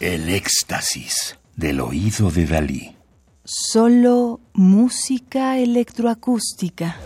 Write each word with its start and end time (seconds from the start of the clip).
El 0.00 0.28
éxtasis 0.28 1.38
del 1.56 1.80
oído 1.80 2.30
de 2.30 2.46
Dalí. 2.46 2.96
Solo 3.44 4.40
música 4.52 5.58
electroacústica. 5.58 6.96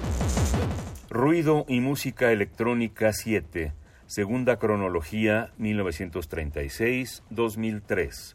Ruido 1.10 1.64
y 1.68 1.80
música 1.80 2.32
electrónica 2.32 3.12
7, 3.12 3.74
segunda 4.06 4.58
cronología 4.58 5.52
1936-2003. 5.58 8.34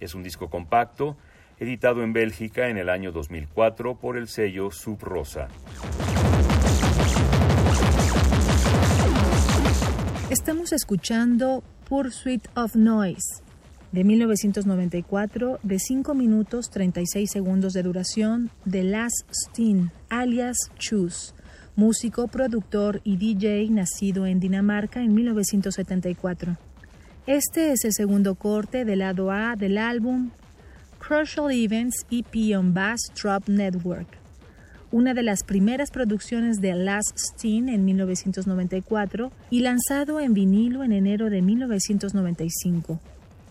Es 0.00 0.14
un 0.14 0.22
disco 0.22 0.50
compacto, 0.50 1.16
editado 1.58 2.02
en 2.02 2.12
Bélgica 2.12 2.68
en 2.68 2.76
el 2.78 2.88
año 2.88 3.12
2004 3.12 3.96
por 3.96 4.16
el 4.16 4.28
sello 4.28 4.70
Sub 4.70 5.02
Rosa. 5.02 5.48
Estamos 10.30 10.72
escuchando 10.72 11.62
Pursuit 11.92 12.48
of 12.56 12.74
Noise, 12.74 13.42
de 13.92 14.02
1994, 14.02 15.60
de 15.62 15.78
5 15.78 16.14
minutos 16.14 16.70
36 16.70 17.30
segundos 17.30 17.74
de 17.74 17.82
duración, 17.82 18.48
de 18.64 18.82
Last 18.82 19.28
Steen, 19.30 19.90
alias 20.08 20.56
Choose, 20.78 21.34
músico, 21.76 22.28
productor 22.28 23.02
y 23.04 23.18
DJ 23.18 23.68
nacido 23.68 24.24
en 24.24 24.40
Dinamarca 24.40 25.02
en 25.02 25.12
1974. 25.12 26.56
Este 27.26 27.72
es 27.72 27.84
el 27.84 27.92
segundo 27.92 28.36
corte 28.36 28.86
del 28.86 29.00
lado 29.00 29.30
A 29.30 29.54
del 29.54 29.76
álbum 29.76 30.30
Crucial 30.98 31.50
Events 31.50 32.06
EP 32.10 32.56
on 32.56 32.72
Bass 32.72 33.12
Drop 33.22 33.46
Network, 33.50 34.08
una 34.92 35.14
de 35.14 35.22
las 35.22 35.42
primeras 35.42 35.90
producciones 35.90 36.60
de 36.60 36.74
Last 36.74 37.18
Steen 37.18 37.70
en 37.70 37.84
1994 37.86 39.32
y 39.50 39.60
lanzado 39.60 40.20
en 40.20 40.34
vinilo 40.34 40.84
en 40.84 40.92
enero 40.92 41.30
de 41.30 41.40
1995. 41.40 43.00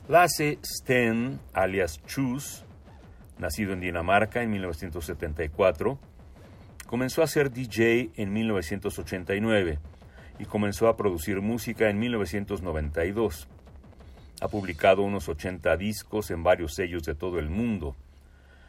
Lasse 0.08 0.60
Sten, 0.64 1.40
alias 1.54 2.00
Chus, 2.06 2.64
nacido 3.40 3.74
en 3.74 3.82
Dinamarca 3.82 4.44
en 4.44 4.52
1974, 4.52 6.00
comenzó 6.86 7.24
a 7.24 7.28
ser 7.28 7.52
DJ 7.52 8.12
en 8.16 8.32
1989 8.32 9.80
y 10.38 10.46
comenzó 10.46 10.88
a 10.88 10.96
producir 10.96 11.42
música 11.42 11.90
en 11.90 12.00
1992. 12.00 13.48
Ha 14.42 14.48
publicado 14.48 15.02
unos 15.02 15.28
80 15.28 15.76
discos 15.78 16.30
en 16.30 16.44
varios 16.44 16.76
sellos 16.76 17.04
de 17.04 17.16
todo 17.16 17.40
el 17.40 17.50
mundo. 17.50 17.96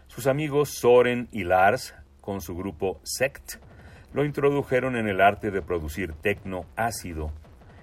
Sus 0.08 0.26
amigos 0.26 0.70
Soren 0.70 1.28
y 1.32 1.44
Lars, 1.44 1.94
con 2.22 2.40
su 2.40 2.56
grupo 2.56 2.98
Sect, 3.02 3.56
lo 4.14 4.24
introdujeron 4.24 4.96
en 4.96 5.08
el 5.08 5.20
arte 5.20 5.50
de 5.50 5.60
producir 5.60 6.14
tecno 6.14 6.64
ácido, 6.76 7.30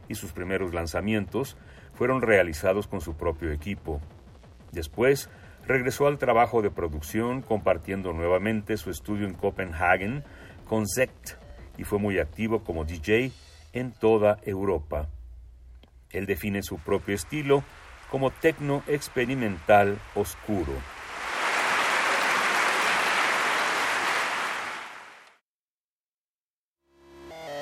y 0.08 0.16
sus 0.16 0.32
primeros 0.32 0.73
lanzamientos 0.73 1.56
fueron 1.94 2.23
realizados 2.23 2.88
con 2.88 3.02
su 3.02 3.16
propio 3.16 3.52
equipo. 3.52 4.02
Después, 4.72 5.30
regresó 5.67 6.08
al 6.08 6.17
trabajo 6.17 6.62
de 6.62 6.72
producción 6.72 7.42
compartiendo 7.42 8.14
nuevamente 8.14 8.78
su 8.78 8.90
estudio 8.90 9.28
en 9.28 9.36
Copenhagen 9.36 10.23
con 10.66 10.88
Sect 10.88 11.34
y 11.78 11.84
fue 11.84 12.00
muy 12.00 12.20
activo 12.20 12.64
como 12.64 12.86
DJ 12.86 13.32
en 13.73 13.92
toda 13.92 14.40
Europa. 14.44 15.10
Él 16.12 16.26
define 16.26 16.64
su 16.64 16.78
propio 16.80 17.16
estilo 17.16 17.64
como 18.10 18.32
tecno 18.32 18.84
experimental 18.88 20.00
oscuro. 20.16 20.73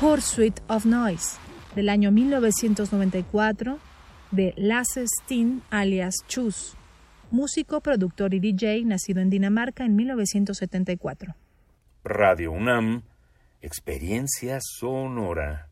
Pursuit 0.00 0.60
of 0.68 0.86
Noise, 0.86 1.38
del 1.74 1.88
año 1.88 2.12
1994, 2.12 3.80
de 4.30 4.54
Lasse 4.56 5.04
Steen 5.08 5.60
alias 5.70 6.14
Chus, 6.28 6.76
músico, 7.32 7.80
productor 7.80 8.32
y 8.32 8.38
DJ 8.38 8.84
nacido 8.84 9.20
en 9.20 9.28
Dinamarca 9.28 9.84
en 9.84 9.96
1974. 9.96 11.34
Radio 12.04 12.52
UNAM, 12.52 13.02
experiencia 13.60 14.60
sonora. 14.60 15.68